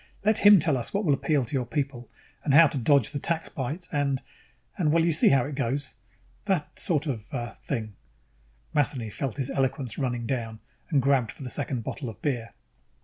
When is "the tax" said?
3.11-3.49